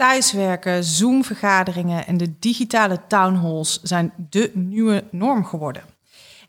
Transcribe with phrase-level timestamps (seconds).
[0.00, 5.82] Thuiswerken, Zoom-vergaderingen en de digitale townhalls zijn de nieuwe norm geworden.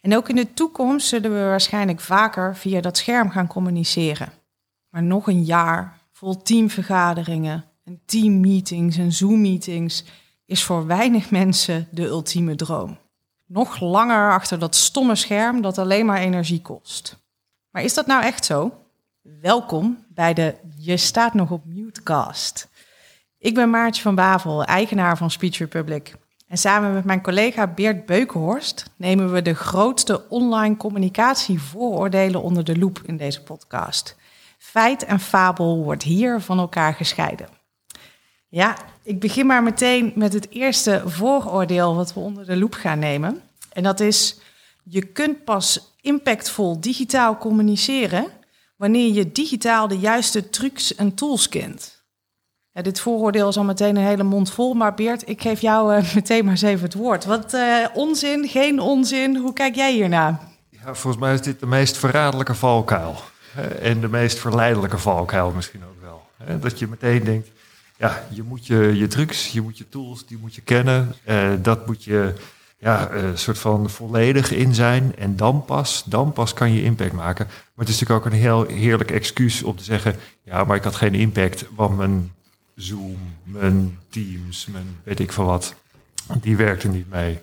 [0.01, 4.31] En ook in de toekomst zullen we waarschijnlijk vaker via dat scherm gaan communiceren.
[4.89, 10.03] Maar nog een jaar vol teamvergaderingen en teammeetings en Zoom-meetings
[10.45, 12.97] is voor weinig mensen de ultieme droom.
[13.45, 17.17] Nog langer achter dat stomme scherm dat alleen maar energie kost.
[17.71, 18.71] Maar is dat nou echt zo?
[19.21, 22.69] Welkom bij de Je staat nog op mutecast.
[23.41, 26.15] Ik ben Maartje van Bavel, eigenaar van Speech Republic.
[26.47, 32.77] En samen met mijn collega Beert Beukenhorst nemen we de grootste online communicatievooroordelen onder de
[32.77, 34.15] loep in deze podcast.
[34.57, 37.47] Feit en fabel wordt hier van elkaar gescheiden.
[38.47, 42.99] Ja, ik begin maar meteen met het eerste vooroordeel wat we onder de loep gaan
[42.99, 43.41] nemen.
[43.73, 44.39] En dat is,
[44.83, 48.27] je kunt pas impactvol digitaal communiceren
[48.75, 52.00] wanneer je digitaal de juiste trucs en tools kent.
[52.73, 55.95] Ja, dit vooroordeel is al meteen een hele mond vol, maar Beert, ik geef jou
[55.95, 57.25] uh, meteen maar eens even het woord.
[57.25, 60.39] Wat uh, onzin, geen onzin, hoe kijk jij hiernaar?
[60.69, 63.15] Ja, volgens mij is dit de meest verraderlijke valkuil.
[63.81, 66.21] En de meest verleidelijke valkuil misschien ook wel.
[66.59, 67.49] Dat je meteen denkt,
[67.97, 71.15] ja, je moet je, je trucs, je moet je tools, die moet je kennen.
[71.61, 72.33] Dat moet je
[72.77, 75.13] ja, een soort van volledig in zijn.
[75.17, 77.45] En dan pas, dan pas kan je impact maken.
[77.45, 80.15] Maar het is natuurlijk ook een heel heerlijk excuus om te zeggen...
[80.43, 82.31] ja, maar ik had geen impact, want mijn
[82.81, 85.75] Zoom, mijn Teams, mijn weet ik veel wat...
[86.41, 87.39] die werkte niet mee.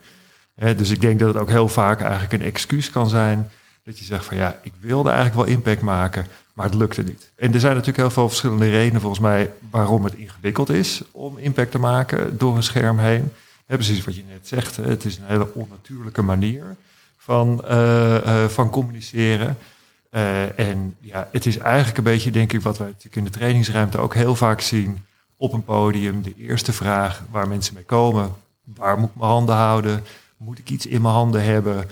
[0.76, 3.50] dus ik denk dat het ook heel vaak eigenlijk een excuus kan zijn...
[3.84, 6.26] dat je zegt van ja, ik wilde eigenlijk wel impact maken...
[6.52, 7.30] maar het lukte niet.
[7.36, 9.52] En er zijn natuurlijk heel veel verschillende redenen volgens mij...
[9.70, 13.32] waarom het ingewikkeld is om impact te maken door een scherm heen
[13.76, 14.76] precies wat je net zegt.
[14.76, 16.76] Het is een hele onnatuurlijke manier
[17.16, 19.58] van, uh, uh, van communiceren.
[20.10, 23.30] Uh, en ja, het is eigenlijk een beetje, denk ik, wat wij natuurlijk in de
[23.30, 25.04] trainingsruimte ook heel vaak zien
[25.38, 26.22] op een podium.
[26.22, 28.34] De eerste vraag waar mensen mee komen.
[28.64, 30.04] Waar moet ik mijn handen houden?
[30.36, 31.90] Moet ik iets in mijn handen hebben?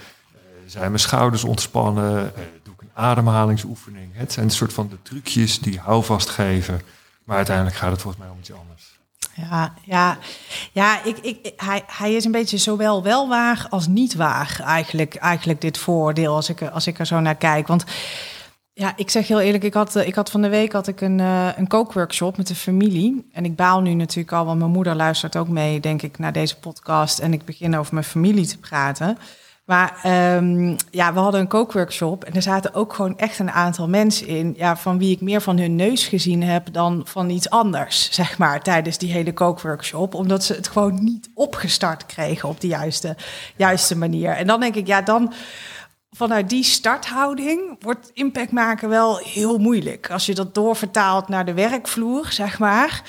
[0.67, 2.33] zijn mijn schouders ontspannen?
[2.63, 4.11] doe ik een ademhalingsoefening?
[4.13, 6.81] Het zijn een soort van de trucjes die houvast geven.
[7.25, 8.95] Maar uiteindelijk gaat het volgens mij om iets anders.
[9.35, 10.19] Ja, ja,
[10.73, 15.15] ja ik, ik, hij, hij is een beetje zowel wel waar als niet waar, eigenlijk,
[15.15, 17.67] eigenlijk dit voordeel, als ik, als ik er zo naar kijk.
[17.67, 17.85] Want
[18.79, 21.19] ja, ik zeg heel eerlijk, ik had, ik had van de week had ik een,
[21.19, 23.29] uh, een kookworkshop met de familie.
[23.33, 26.33] En ik baal nu natuurlijk al, want mijn moeder luistert ook mee, denk ik, naar
[26.33, 27.19] deze podcast.
[27.19, 29.19] En ik begin over mijn familie te praten.
[29.65, 30.01] Maar
[30.37, 34.27] um, ja, we hadden een kookworkshop en er zaten ook gewoon echt een aantal mensen
[34.27, 38.13] in, ja, van wie ik meer van hun neus gezien heb dan van iets anders,
[38.13, 40.15] zeg maar, tijdens die hele kookworkshop.
[40.15, 43.17] Omdat ze het gewoon niet opgestart kregen op de juiste,
[43.57, 44.31] juiste manier.
[44.31, 45.33] En dan denk ik, ja, dan
[46.17, 50.11] vanuit die starthouding wordt impact maken wel heel moeilijk.
[50.11, 53.03] Als je dat doorvertaalt naar de werkvloer, zeg maar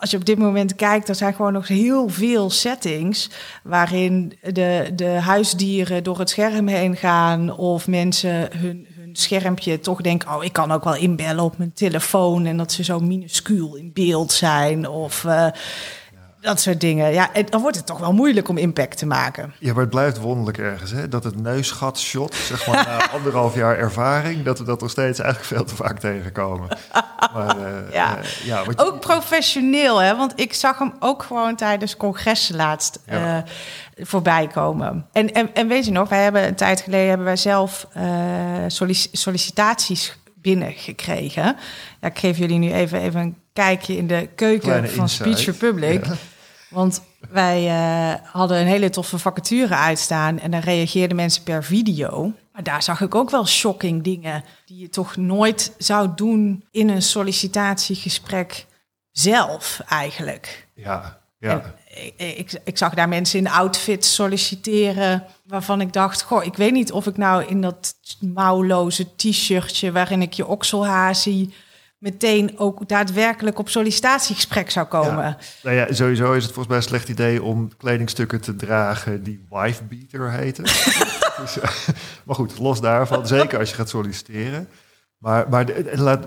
[0.00, 3.30] als je op dit moment kijkt, er zijn gewoon nog heel veel settings
[3.62, 10.00] waarin de, de huisdieren door het scherm heen gaan of mensen hun, hun schermpje toch
[10.00, 13.74] denken, oh, ik kan ook wel inbellen op mijn telefoon en dat ze zo minuscuul
[13.74, 15.46] in beeld zijn of uh,
[16.44, 17.12] dat soort dingen.
[17.12, 19.54] Ja, en dan wordt het toch wel moeilijk om impact te maken.
[19.58, 21.08] Ja, maar het blijft wonderlijk ergens, hè?
[21.08, 25.54] Dat het neusgatshot, zeg maar, na anderhalf jaar ervaring, dat we dat nog steeds eigenlijk
[25.54, 26.68] veel te vaak tegenkomen.
[27.34, 28.18] Maar, uh, ja.
[28.18, 30.16] Uh, ja ook professioneel, hè?
[30.16, 33.36] Want ik zag hem ook gewoon tijdens congressen laatst ja.
[33.36, 33.42] uh,
[34.06, 35.06] voorbij komen.
[35.12, 37.86] En, en, en weet je nog, wij hebben een tijd geleden hebben wij zelf
[38.66, 41.56] sollic sollicitaties binnengekregen.
[42.00, 45.38] Ja, ik geef jullie nu even, even een kijkje in de keuken Kleine van insight.
[45.38, 46.06] Speech Republic.
[46.06, 46.12] Ja.
[46.74, 52.32] Want wij uh, hadden een hele toffe vacature uitstaan en dan reageerden mensen per video.
[52.52, 56.88] Maar daar zag ik ook wel shocking dingen die je toch nooit zou doen in
[56.88, 58.66] een sollicitatiegesprek
[59.10, 60.68] zelf eigenlijk.
[60.74, 61.74] Ja, ja.
[61.94, 66.72] Ik, ik, ik, zag daar mensen in outfits solliciteren waarvan ik dacht, goh, ik weet
[66.72, 71.54] niet of ik nou in dat mouwloze t-shirtje waarin ik je okselhaar zie
[72.04, 75.24] meteen ook daadwerkelijk op sollicitatiegesprek zou komen.
[75.24, 75.36] Ja.
[75.62, 79.46] Nou ja, sowieso is het volgens mij een slecht idee om kledingstukken te dragen die
[79.50, 80.64] wifebeater heten.
[81.40, 81.58] dus,
[82.24, 84.68] maar goed, los daarvan, zeker als je gaat solliciteren.
[85.18, 85.66] Maar, maar,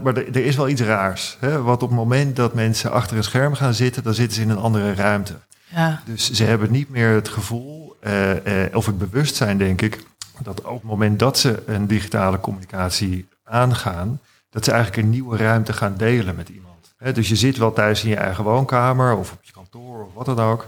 [0.04, 1.38] maar er is wel iets raars.
[1.40, 1.62] Hè?
[1.62, 4.50] Want op het moment dat mensen achter een scherm gaan zitten, dan zitten ze in
[4.50, 5.34] een andere ruimte.
[5.68, 6.02] Ja.
[6.06, 10.04] Dus ze hebben niet meer het gevoel, uh, uh, of het bewustzijn, denk ik,
[10.44, 14.20] dat op het moment dat ze een digitale communicatie aangaan,
[14.50, 17.16] dat ze eigenlijk een nieuwe ruimte gaan delen met iemand.
[17.16, 20.26] dus je zit wel thuis in je eigen woonkamer of op je kantoor of wat
[20.26, 20.66] dan ook.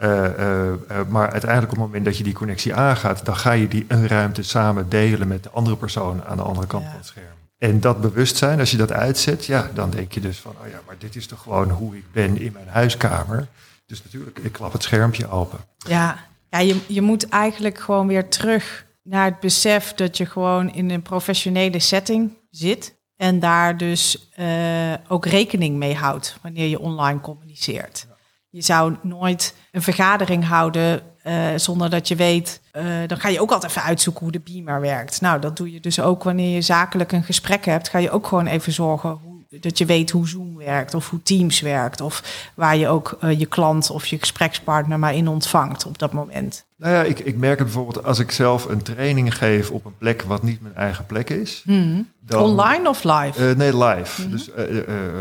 [0.00, 3.52] Uh, uh, uh, maar uiteindelijk op het moment dat je die connectie aangaat, dan ga
[3.52, 6.88] je die een ruimte samen delen met de andere persoon aan de andere kant ja.
[6.88, 7.36] van het scherm.
[7.58, 10.80] En dat bewustzijn, als je dat uitzet, ja, dan denk je dus van, oh ja,
[10.86, 13.46] maar dit is toch gewoon hoe ik ben in mijn huiskamer.
[13.86, 15.58] Dus natuurlijk, ik klap het schermpje open.
[15.76, 16.18] Ja,
[16.50, 20.90] ja je, je moet eigenlijk gewoon weer terug naar het besef dat je gewoon in
[20.90, 22.97] een professionele setting zit.
[23.18, 28.06] En daar dus uh, ook rekening mee houdt wanneer je online communiceert.
[28.50, 32.60] Je zou nooit een vergadering houden uh, zonder dat je weet.
[32.72, 35.20] Uh, dan ga je ook altijd even uitzoeken hoe de beamer werkt.
[35.20, 37.88] Nou, dat doe je dus ook wanneer je zakelijk een gesprek hebt.
[37.88, 41.22] Ga je ook gewoon even zorgen hoe, dat je weet hoe Zoom werkt of hoe
[41.22, 42.00] Teams werkt.
[42.00, 46.12] Of waar je ook uh, je klant of je gesprekspartner maar in ontvangt op dat
[46.12, 46.66] moment.
[46.76, 49.96] Nou ja, ik, ik merk het bijvoorbeeld als ik zelf een training geef op een
[49.98, 51.62] plek wat niet mijn eigen plek is.
[51.64, 52.08] Hmm.
[52.20, 53.50] Dan, Online of live?
[53.50, 54.22] Uh, nee, live.
[54.22, 54.30] Hmm.
[54.30, 54.64] Dus uh,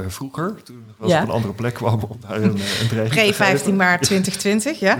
[0.07, 1.21] vroeger, toen was ja.
[1.21, 4.97] op een andere plek kwam om daar een, een training Pre 15 maart 2020, ja.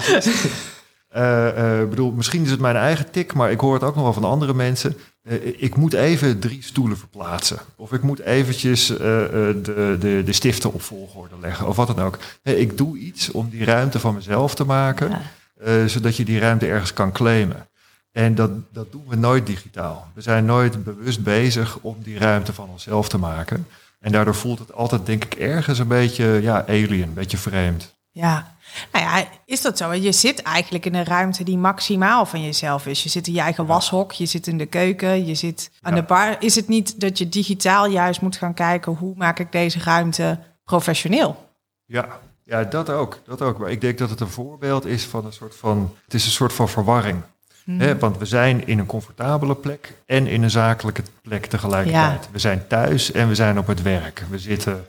[1.15, 4.13] Uh, bedoel, misschien is het mijn eigen tik, maar ik hoor het ook nog wel
[4.13, 4.97] van andere mensen.
[5.29, 7.59] Uh, ik moet even drie stoelen verplaatsen.
[7.75, 9.59] Of ik moet eventjes de,
[9.99, 11.67] de, de stiften op volgorde leggen.
[11.67, 12.17] Of wat dan ook.
[12.43, 15.21] ik doe iets om die ruimte van mezelf te maken.
[15.59, 15.87] Ja.
[15.87, 17.67] zodat je die ruimte ergens kan claimen.
[18.11, 20.11] En dat, dat doen we nooit digitaal.
[20.13, 23.67] We zijn nooit bewust bezig om die ruimte van onszelf te maken.
[23.99, 27.95] En daardoor voelt het altijd, denk ik, ergens een beetje ja, alien, een beetje vreemd.
[28.17, 28.55] Ja,
[28.91, 29.93] nou ja, is dat zo?
[29.93, 33.03] Je zit eigenlijk in een ruimte die maximaal van jezelf is.
[33.03, 36.03] Je zit in je eigen washok, je zit in de keuken, je zit aan de
[36.03, 36.35] bar.
[36.39, 40.39] Is het niet dat je digitaal juist moet gaan kijken hoe maak ik deze ruimte
[40.63, 41.49] professioneel?
[41.85, 43.19] Ja, ja dat ook.
[43.25, 43.57] Dat ook.
[43.57, 45.95] Maar ik denk dat het een voorbeeld is van een soort van.
[46.03, 47.21] Het is een soort van verwarring.
[47.63, 47.99] Hmm.
[47.99, 52.29] want we zijn in een comfortabele plek en in een zakelijke plek tegelijkertijd.
[52.31, 54.25] We zijn thuis en we zijn op het werk.
[54.29, 54.85] We zitten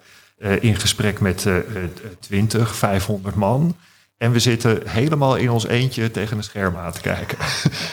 [0.60, 1.56] in gesprek met uh,
[2.20, 3.76] 20, 500 man.
[4.16, 7.38] En we zitten helemaal in ons eentje tegen een scherm aan te kijken.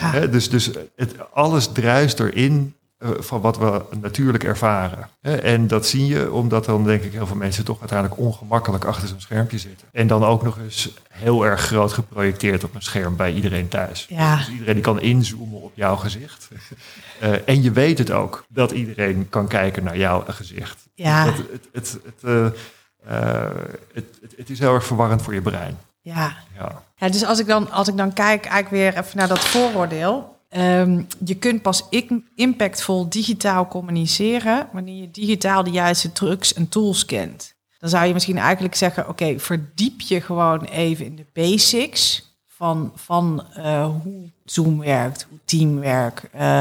[0.00, 0.26] Ja.
[0.26, 5.08] dus dus het, alles druist erin van wat we natuurlijk ervaren.
[5.20, 9.08] en dat zie je omdat dan denk ik heel veel mensen toch uiteindelijk ongemakkelijk achter
[9.08, 9.88] zo'n schermpje zitten.
[9.92, 14.06] En dan ook nog eens heel erg groot geprojecteerd op een scherm bij iedereen thuis.
[14.08, 14.36] Ja.
[14.36, 16.48] Dus iedereen die kan inzoomen op jouw gezicht.
[17.22, 20.88] uh, en je weet het ook dat iedereen kan kijken naar jouw gezicht.
[20.94, 21.24] Ja.
[21.24, 22.48] Dat het, het, het, uh,
[23.92, 25.78] het, het, is heel erg verwarrend voor je brein.
[26.00, 26.36] Ja.
[26.58, 26.82] ja.
[26.96, 30.35] ja dus als ik, dan, als ik dan kijk eigenlijk weer even naar dat vooroordeel.
[30.58, 31.82] Um, je kunt pas
[32.34, 37.54] impactvol digitaal communiceren wanneer je digitaal de juiste trucs en tools kent.
[37.78, 42.92] Dan zou je misschien eigenlijk zeggen: oké, verdiep je gewoon even in de basics van,
[42.94, 46.22] van uh, hoe Zoom werkt, hoe Team werkt.
[46.34, 46.60] Uh,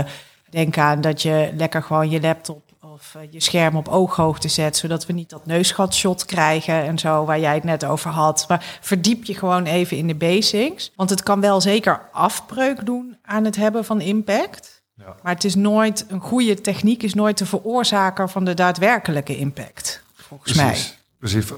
[0.49, 2.64] denk aan dat je lekker gewoon je laptop
[2.95, 7.25] of uh, je scherm op ooghoogte zet, zodat we niet dat neusgatshot krijgen en zo,
[7.25, 8.45] waar jij het net over had.
[8.47, 10.91] Maar verdiep je gewoon even in de basics.
[10.95, 14.83] Want het kan wel zeker afbreuk doen aan het hebben van impact.
[14.93, 15.15] Ja.
[15.23, 20.03] Maar het is nooit, een goede techniek is nooit de veroorzaker van de daadwerkelijke impact,
[20.15, 20.87] volgens Precies.
[20.87, 20.97] mij.
[21.19, 21.51] Precies,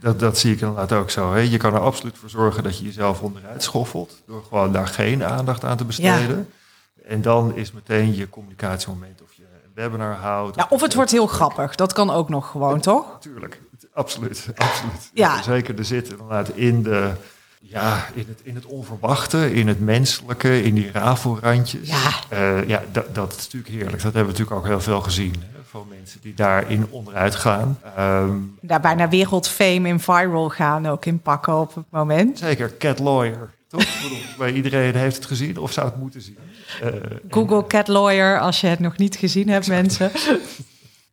[0.00, 1.32] dat, dat zie ik inderdaad ook zo.
[1.32, 1.40] Hè.
[1.40, 5.24] Je kan er absoluut voor zorgen dat je jezelf onderuit schoffelt, door gewoon daar geen
[5.24, 6.36] aandacht aan te besteden.
[6.36, 6.58] Ja.
[7.06, 9.42] En dan is meteen je communicatiemoment of je
[9.74, 10.56] webinar houdt.
[10.56, 11.74] Ja, of het wordt heel grappig.
[11.74, 13.16] Dat kan ook nog gewoon, toch?
[13.20, 13.60] Tuurlijk,
[13.92, 14.46] absoluut.
[14.56, 15.10] absoluut.
[15.14, 15.42] Ja.
[15.42, 17.12] Zeker, er zit inderdaad in, de,
[17.60, 21.88] ja, in, het, in het onverwachte, in het menselijke, in die rafelrandjes.
[21.88, 24.02] Ja, uh, ja dat, dat is natuurlijk heerlijk.
[24.02, 25.34] Dat hebben we natuurlijk ook heel veel gezien.
[25.52, 27.78] Hè, van mensen die daarin onderuit gaan.
[27.98, 32.38] Um, Daar bijna wereldfame in viral gaan ook in pakken op het moment.
[32.38, 33.50] Zeker, Cat Lawyer.
[33.70, 34.36] Toch?
[34.38, 36.38] Bij iedereen heeft het gezien of zou het moeten zien.
[36.84, 36.88] Uh,
[37.30, 40.10] Google Cat Lawyer als je het nog niet gezien hebt, mensen.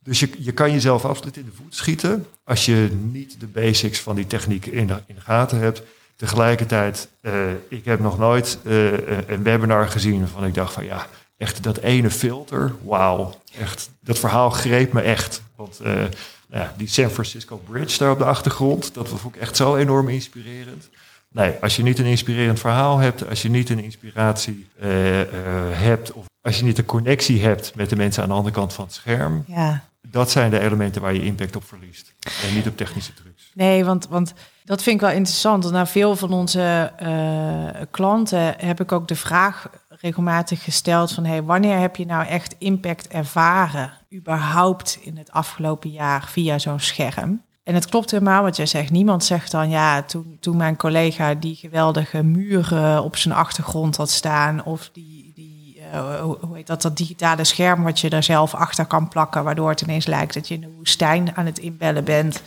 [0.04, 4.00] Dus je, je kan jezelf absoluut in de voet schieten als je niet de basics
[4.00, 5.82] van die techniek in de, in de gaten hebt.
[6.16, 7.34] Tegelijkertijd, uh,
[7.68, 8.92] ik heb nog nooit uh,
[9.28, 14.20] een webinar gezien waarvan ik dacht van ja, echt dat ene filter, wauw, echt, dat
[14.20, 15.42] verhaal greep me echt.
[15.56, 16.10] Want nou
[16.50, 20.10] ja, die San Francisco Bridge daar op de achtergrond, dat vond ik echt zo enorm
[20.10, 20.90] inspirerend.
[21.29, 25.25] Nee, als je niet een inspirerend verhaal hebt, als je niet een inspiratie uh, uh,
[25.72, 28.74] hebt, of als je niet een connectie hebt met de mensen aan de andere kant
[28.74, 29.84] van het scherm, ja.
[30.01, 32.13] dat zijn de elementen waar je impact op verliest.
[32.48, 33.51] En niet op technische trucs.
[33.53, 35.72] Nee, want, want dat vind ik wel interessant.
[35.72, 41.43] Naar veel van onze uh, klanten heb ik ook de vraag regelmatig gesteld van hey,
[41.43, 47.41] wanneer heb je nou echt impact ervaren, überhaupt in het afgelopen jaar via zo'n scherm?
[47.67, 48.91] En het klopt helemaal wat jij zegt.
[48.91, 54.09] Niemand zegt dan, ja, toen, toen mijn collega die geweldige muren op zijn achtergrond had
[54.09, 58.53] staan, of die, die uh, hoe heet dat, dat digitale scherm wat je daar zelf
[58.55, 62.03] achter kan plakken, waardoor het ineens lijkt dat je in de woestijn aan het inbellen
[62.03, 62.41] bent,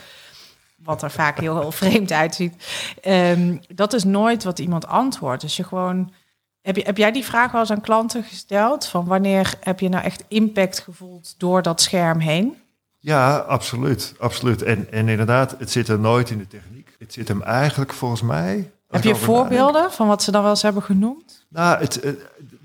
[0.85, 2.55] wat er vaak heel, heel vreemd uitziet.
[3.05, 5.41] Um, dat is nooit wat iemand antwoordt.
[5.41, 6.13] Dus je gewoon
[6.63, 8.87] Heb, je, heb jij die vraag wel eens aan klanten gesteld?
[8.87, 12.55] Van wanneer heb je nou echt impact gevoeld door dat scherm heen?
[13.01, 14.15] Ja, absoluut.
[14.19, 14.63] absoluut.
[14.63, 16.95] En, en inderdaad, het zit er nooit in de techniek.
[16.99, 18.71] Het zit hem eigenlijk volgens mij.
[18.91, 21.47] Heb je voorbeelden van wat ze dan wel eens hebben genoemd?
[21.49, 22.01] Nou, het,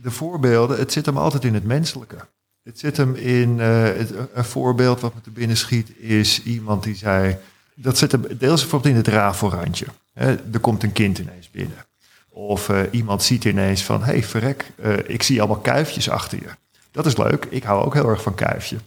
[0.01, 2.18] de voorbeelden, het zit hem altijd in het menselijke.
[2.63, 4.00] Het zit hem in, uh,
[4.34, 7.38] een voorbeeld wat me te binnen schiet, is iemand die zei,
[7.75, 9.86] dat zit hem deels bijvoorbeeld in het rafelrandje.
[10.13, 11.86] er komt een kind ineens binnen.
[12.30, 16.38] Of uh, iemand ziet ineens van, hé hey, verrek, uh, ik zie allemaal kuifjes achter
[16.38, 16.50] je.
[16.92, 18.77] Dat is leuk, ik hou ook heel erg van kuifje.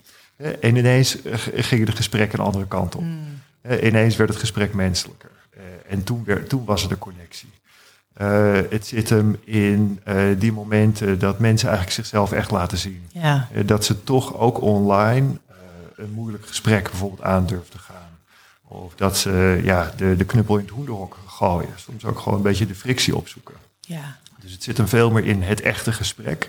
[0.61, 1.18] En ineens
[1.54, 3.02] ging de gesprek een andere kant op.
[3.02, 3.40] Mm.
[3.83, 5.30] ineens werd het gesprek menselijker.
[5.88, 7.49] en toen, werd, toen was er de connectie.
[8.23, 13.09] Uh, het zit hem in uh, die momenten dat mensen eigenlijk zichzelf echt laten zien.
[13.12, 13.49] Ja.
[13.52, 15.38] Uh, dat ze toch ook online
[15.97, 18.18] een moeilijk gesprek bijvoorbeeld aandurven te gaan.
[18.64, 21.68] Of dat ze ja, de, de knuppel in het hoenderhok gooien.
[21.76, 23.54] Soms ook gewoon een beetje de frictie opzoeken.
[23.80, 24.18] Ja.
[24.40, 26.49] Dus het zit hem veel meer in het echte gesprek.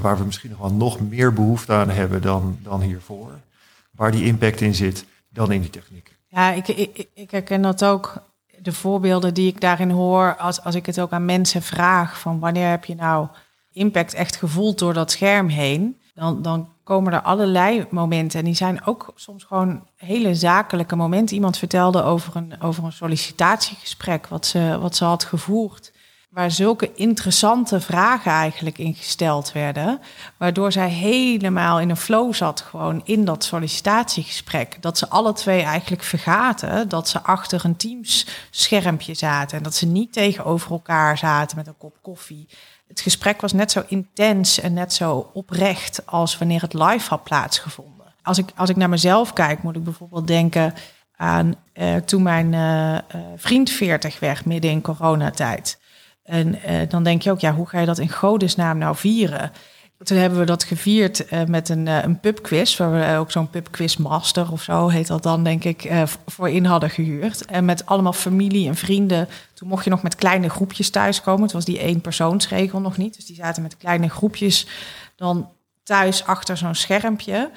[0.00, 3.30] Waar we misschien nog wel nog meer behoefte aan hebben dan, dan hiervoor.
[3.90, 6.16] Waar die impact in zit dan in die techniek.
[6.28, 8.22] Ja, ik, ik, ik herken dat ook
[8.58, 12.38] de voorbeelden die ik daarin hoor, als, als ik het ook aan mensen vraag, van
[12.38, 13.26] wanneer heb je nou
[13.72, 18.38] impact echt gevoeld door dat scherm heen, dan, dan komen er allerlei momenten.
[18.38, 21.36] En die zijn ook soms gewoon hele zakelijke momenten.
[21.36, 25.91] Iemand vertelde over een, over een sollicitatiegesprek wat ze, wat ze had gevoerd
[26.32, 30.00] waar zulke interessante vragen eigenlijk in gesteld werden,
[30.36, 34.82] waardoor zij helemaal in een flow zat, gewoon in dat sollicitatiegesprek.
[34.82, 39.74] Dat ze alle twee eigenlijk vergaten dat ze achter een Teams schermpje zaten en dat
[39.74, 42.48] ze niet tegenover elkaar zaten met een kop koffie.
[42.88, 47.24] Het gesprek was net zo intens en net zo oprecht als wanneer het live had
[47.24, 48.14] plaatsgevonden.
[48.22, 50.74] Als ik, als ik naar mezelf kijk, moet ik bijvoorbeeld denken
[51.16, 52.98] aan uh, toen mijn uh, uh,
[53.36, 55.80] vriend 40 werd midden in coronatijd.
[56.22, 59.52] En uh, dan denk je ook, ja, hoe ga je dat in godesnaam nou vieren?
[60.02, 63.50] Toen hebben we dat gevierd uh, met een, uh, een pubquiz, waar we ook zo'n
[63.50, 65.92] pubquizmaster of zo heet dat dan, denk ik,
[66.26, 67.44] voor in hadden gehuurd.
[67.44, 69.28] En met allemaal familie en vrienden.
[69.54, 71.42] Toen mocht je nog met kleine groepjes thuiskomen.
[71.42, 73.14] Het was die één persoonsregel nog niet.
[73.14, 74.66] Dus die zaten met kleine groepjes
[75.16, 75.50] dan
[75.82, 77.50] thuis achter zo'n schermpje.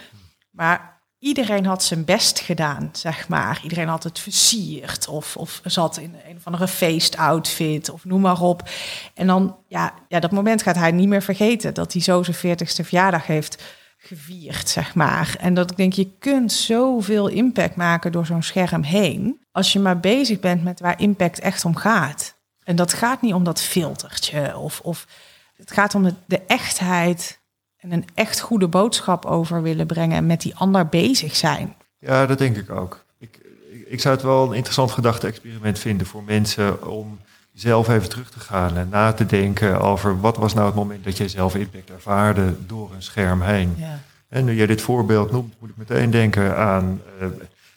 [0.51, 3.59] Maar iedereen had zijn best gedaan, zeg maar.
[3.63, 8.41] Iedereen had het versierd of, of zat in een of andere feestoutfit of noem maar
[8.41, 8.69] op.
[9.13, 12.57] En dan, ja, ja, dat moment gaat hij niet meer vergeten dat hij zo zijn
[12.57, 13.63] 40ste verjaardag heeft
[13.97, 15.35] gevierd, zeg maar.
[15.39, 19.79] En dat ik denk, je kunt zoveel impact maken door zo'n scherm heen, als je
[19.79, 22.35] maar bezig bent met waar impact echt om gaat.
[22.63, 25.07] En dat gaat niet om dat filtertje of, of
[25.55, 27.39] het gaat om de, de echtheid
[27.85, 31.75] en een echt goede boodschap over willen brengen en met die ander bezig zijn.
[31.99, 33.05] Ja, dat denk ik ook.
[33.17, 33.39] Ik,
[33.87, 37.19] ik, zou het wel een interessant gedachte-experiment vinden voor mensen om
[37.53, 41.03] zelf even terug te gaan en na te denken over wat was nou het moment
[41.03, 43.73] dat jij zelf impact ervaarde door een scherm heen.
[43.77, 43.99] Ja.
[44.27, 47.27] En nu jij dit voorbeeld noemt, moet ik meteen denken aan uh,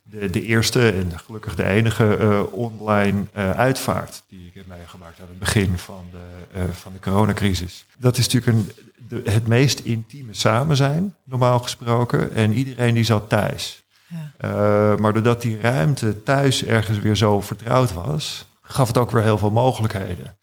[0.03, 5.21] de, de, eerste en gelukkig de enige uh, online uh, uitvaart die ik heb meegemaakt
[5.21, 7.87] aan het begin van de, van de coronacrisis.
[7.99, 12.35] Dat is natuurlijk een, de, het meest intieme samen zijn, normaal gesproken.
[12.35, 13.83] En iedereen die zat thuis.
[14.07, 14.33] Ja.
[14.45, 19.23] Uh, maar doordat die ruimte thuis ergens weer zo vertrouwd was, gaf het ook weer
[19.23, 20.37] heel veel mogelijkheden.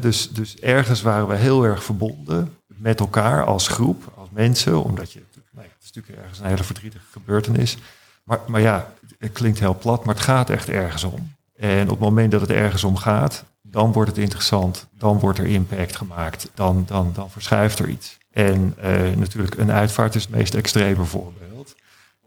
[0.00, 5.12] dus, dus ergens waren we heel erg verbonden met elkaar als groep, als mensen, omdat
[5.12, 7.76] je, nee, het is natuurlijk ergens een hele verdrietige gebeurtenis.
[8.24, 11.36] Maar, maar ja, het klinkt heel plat, maar het gaat echt ergens om.
[11.56, 15.38] En op het moment dat het ergens om gaat, dan wordt het interessant, dan wordt
[15.38, 18.18] er impact gemaakt, dan, dan, dan verschuift er iets.
[18.30, 21.74] En uh, natuurlijk, een uitvaart is het meest extreme voorbeeld.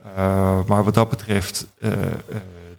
[0.05, 1.91] Uh, maar wat dat betreft, uh,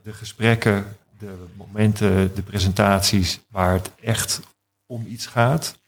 [0.02, 4.40] de gesprekken, de momenten, de presentaties waar het echt
[4.86, 5.78] om iets gaat,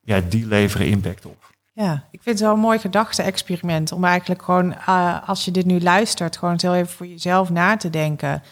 [0.00, 1.52] ja, die leveren impact op.
[1.72, 4.84] Ja, ik vind het wel een mooi gedachte-experiment om eigenlijk gewoon,
[5.26, 8.42] als je dit nu luistert, gewoon heel even voor jezelf na te denken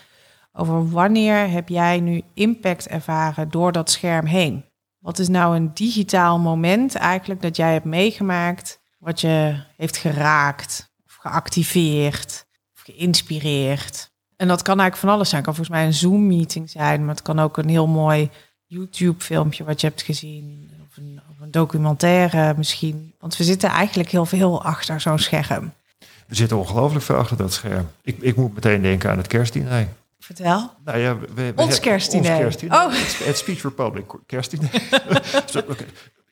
[0.52, 4.64] over wanneer heb jij nu impact ervaren door dat scherm heen?
[4.98, 10.92] Wat is nou een digitaal moment eigenlijk dat jij hebt meegemaakt, wat je heeft geraakt,
[11.06, 14.10] of geactiveerd, of geïnspireerd?
[14.36, 15.42] En dat kan eigenlijk van alles zijn.
[15.42, 18.30] Het kan volgens mij een Zoom-meeting zijn, maar het kan ook een heel mooi
[18.66, 23.14] YouTube-filmpje wat je hebt gezien, of een, een documentaire misschien.
[23.18, 25.72] Want we zitten eigenlijk heel veel achter zo'n scherm.
[26.26, 27.88] We zitten ongelooflijk veel achter dat scherm.
[28.02, 29.88] Ik, ik moet meteen denken aan het kerstdiner.
[30.22, 30.72] Vertel.
[30.84, 32.56] Nou ja, we, ons kerstdiner.
[32.68, 32.92] Oh.
[32.92, 34.70] Het, Speech Republic kerstdiner.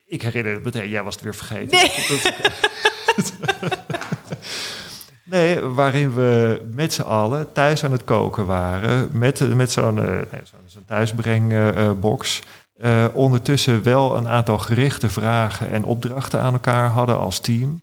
[0.06, 1.78] Ik herinner het meteen, jij was het weer vergeten.
[1.78, 1.90] Nee.
[5.54, 9.08] nee, waarin we met z'n allen thuis aan het koken waren.
[9.12, 12.40] Met, met zo'n uh, nee, zo thuisbrengbox.
[12.76, 17.82] Uh, ondertussen wel een aantal gerichte vragen en opdrachten aan elkaar hadden als team.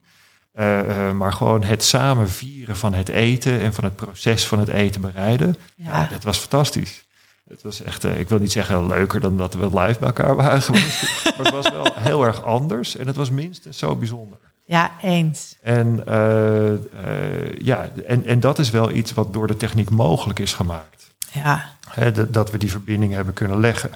[0.60, 4.60] Uh, uh, maar gewoon het samen vieren van het eten en van het proces van
[4.60, 5.56] het eten bereiden.
[5.76, 6.08] Ja.
[6.12, 7.06] dat was fantastisch.
[7.50, 10.62] Het was echt, ik wil niet zeggen leuker dan dat we live bij elkaar waren
[10.62, 11.04] geweest.
[11.24, 14.38] maar het was wel heel erg anders en het was minstens zo bijzonder.
[14.66, 15.56] Ja, eens.
[15.62, 16.02] En,
[17.58, 21.14] ja, en, en dat is wel iets wat door de techniek mogelijk is gemaakt.
[21.32, 21.66] Ja.
[22.30, 23.92] dat we die verbinding hebben kunnen leggen.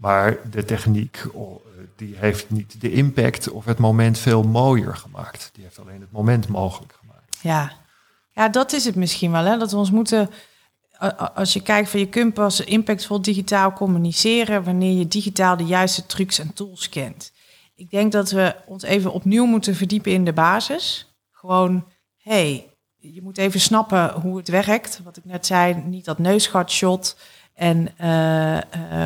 [0.00, 1.64] Maar de techniek oh,
[1.96, 5.50] die heeft niet de impact of het moment veel mooier gemaakt.
[5.52, 7.38] Die heeft alleen het moment mogelijk gemaakt.
[7.42, 7.72] Ja,
[8.30, 9.44] ja dat is het misschien wel.
[9.44, 9.58] Hè?
[9.58, 10.30] Dat we ons moeten,
[11.34, 16.06] als je kijkt van je kunt pas impactvol digitaal communiceren wanneer je digitaal de juiste
[16.06, 17.32] trucs en tools kent.
[17.74, 21.14] Ik denk dat we ons even opnieuw moeten verdiepen in de basis.
[21.30, 25.00] Gewoon, hey, je moet even snappen hoe het werkt.
[25.04, 27.16] Wat ik net zei, niet dat neusgatshot.
[27.60, 28.60] En uh, uh,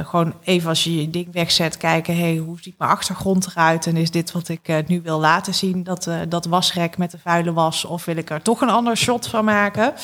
[0.07, 3.87] gewoon even als je je ding wegzet, kijken, hey, hoe ziet mijn achtergrond eruit?
[3.87, 7.19] En is dit wat ik uh, nu wil laten zien, dat, dat wasrek met de
[7.19, 7.85] vuile was?
[7.85, 9.95] Of wil ik er toch een ander shot van maken?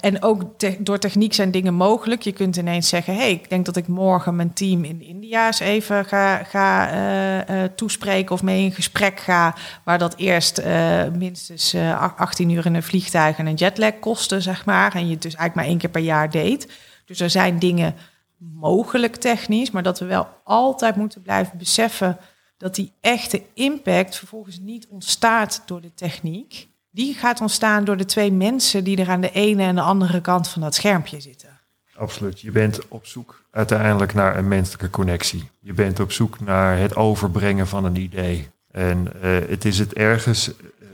[0.00, 0.42] en ook
[0.78, 2.22] door techniek zijn dingen mogelijk.
[2.22, 5.60] Je kunt ineens zeggen, hey, ik denk dat ik morgen mijn team in India eens
[5.60, 9.54] even ga, ga toespreken of mee in gesprek ga.
[9.84, 10.62] Waar dat eerst
[11.12, 11.74] minstens
[12.16, 14.94] 18 uur in een vliegtuig en een jetlag kostte, zeg maar.
[14.94, 16.66] En je het dus eigenlijk maar één keer per jaar deed.
[17.06, 17.94] Dus er zijn dingen
[18.38, 22.18] mogelijk technisch, maar dat we wel altijd moeten blijven beseffen
[22.56, 26.68] dat die echte impact vervolgens niet ontstaat door de techniek.
[26.90, 30.20] Die gaat ontstaan door de twee mensen die er aan de ene en de andere
[30.20, 31.60] kant van dat schermpje zitten.
[31.96, 32.40] Absoluut.
[32.40, 35.48] Je bent op zoek uiteindelijk naar een menselijke connectie.
[35.60, 38.48] Je bent op zoek naar het overbrengen van een idee.
[38.70, 40.50] En uh, het is het ergens,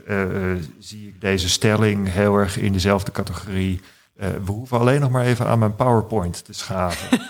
[0.07, 3.81] uh, uh, zie ik deze stelling heel erg in dezelfde categorie
[4.15, 7.19] uh, we hoeven alleen nog maar even aan mijn PowerPoint te schaven.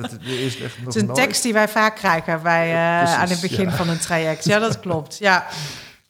[0.00, 3.28] dat is echt nog het is een tekst die wij vaak krijgen bij, uh, aan
[3.28, 4.44] het begin van een traject.
[4.44, 5.18] Ja, dat klopt.
[5.18, 5.46] Ja.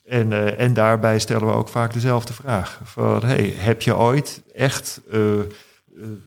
[0.05, 2.81] En, uh, en daarbij stellen we ook vaak dezelfde vraag.
[2.85, 5.01] Van, hey, heb je ooit echt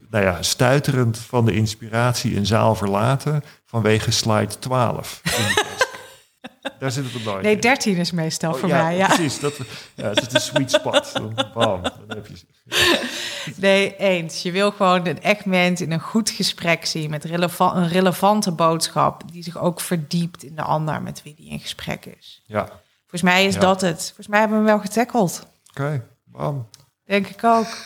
[0.10, 5.22] nou ja, stuiterend van de inspiratie een zaal verlaten vanwege slide 12?
[6.86, 7.44] Daar zit het op nooit.
[7.44, 8.98] Nee, 13 is meestal oh, voor mij.
[8.98, 9.40] Ja, precies.
[9.40, 9.58] Dat,
[9.96, 11.14] ja, het is de sweet spot.
[11.54, 12.42] Bam, dan heb je
[13.56, 14.42] Nee, eens.
[14.42, 18.52] Je wil gewoon een echt mens in een goed gesprek zien met relevant, een relevante
[18.52, 22.42] boodschap die zich ook verdiept in de ander met wie die in gesprek is.
[22.46, 22.70] Ja.
[23.00, 24.04] Volgens mij is dat het.
[24.06, 25.48] Volgens mij hebben we hem wel getackeld.
[25.70, 26.02] Oké, okay.
[26.24, 26.68] bam.
[27.06, 27.78] Denk ik ook.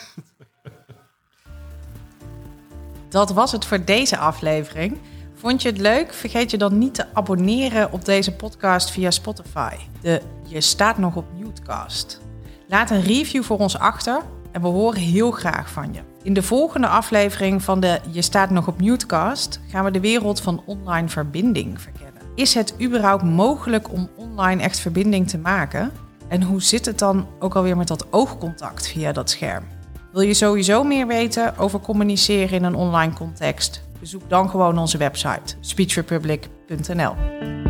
[3.09, 4.97] dat was het voor deze aflevering.
[5.39, 6.13] Vond je het leuk?
[6.13, 9.75] Vergeet je dan niet te abonneren op deze podcast via Spotify.
[10.01, 12.21] De Je staat nog op Newtcast.
[12.67, 14.21] Laat een review voor ons achter
[14.51, 15.99] en we horen heel graag van je.
[16.23, 20.41] In de volgende aflevering van de Je staat nog op Newtcast gaan we de wereld
[20.41, 22.21] van online verbinding verkennen.
[22.35, 25.91] Is het überhaupt mogelijk om online echt verbinding te maken?
[26.27, 29.63] En hoe zit het dan ook alweer met dat oogcontact via dat scherm?
[30.11, 33.87] Wil je sowieso meer weten over communiceren in een online context?
[33.99, 37.68] Bezoek dan gewoon onze website speechrepublic.nl.